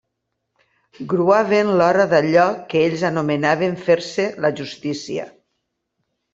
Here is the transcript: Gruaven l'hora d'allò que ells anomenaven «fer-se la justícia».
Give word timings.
Gruaven 1.11 1.69
l'hora 1.81 2.07
d'allò 2.15 2.47
que 2.73 2.83
ells 2.87 3.05
anomenaven 3.11 3.79
«fer-se 3.85 4.29
la 4.47 4.55
justícia». 4.65 5.31